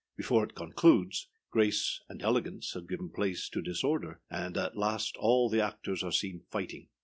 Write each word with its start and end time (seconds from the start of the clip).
Before 0.17 0.43
it 0.43 0.55
concludes, 0.55 1.27
grace 1.51 2.01
and 2.09 2.23
elegance 2.23 2.73
have 2.73 2.87
given 2.89 3.11
place 3.11 3.47
to 3.49 3.61
disorder, 3.61 4.19
and 4.31 4.57
at 4.57 4.75
last 4.75 5.15
all 5.17 5.47
the 5.47 5.61
actors 5.61 6.01
are 6.01 6.11
seen 6.11 6.41
fighting. 6.49 6.87